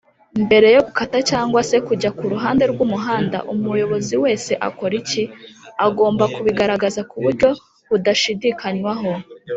mbere 0.45 0.67
yo 0.75 0.81
gukata 0.87 1.17
cg 1.29 1.51
se 1.69 1.77
kujya 1.87 2.09
kuruhande 2.17 2.63
rw’umuhanda 2.71 3.37
umuyobozi 3.51 4.15
wese 4.23 4.51
akora 4.67 4.93
iki?agomba 5.01 6.23
kubigaragaza 6.33 7.01
kuburyo 7.11 7.49
budashidikanywaho 7.89 9.09